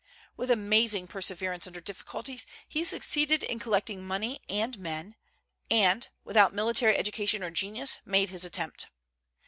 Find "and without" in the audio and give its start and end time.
5.69-6.55